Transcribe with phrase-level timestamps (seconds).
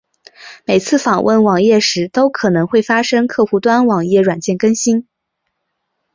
[0.65, 5.07] 每次访问网页时都可能会发生客户端网页软件更新。